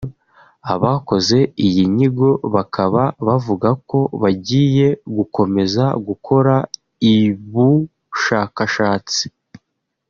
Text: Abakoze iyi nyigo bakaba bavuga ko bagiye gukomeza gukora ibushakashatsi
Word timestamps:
Abakoze 0.73 1.39
iyi 1.65 1.83
nyigo 1.95 2.29
bakaba 2.55 3.03
bavuga 3.25 3.69
ko 3.89 3.99
bagiye 4.21 4.87
gukomeza 5.15 5.85
gukora 6.07 6.55
ibushakashatsi 7.13 9.23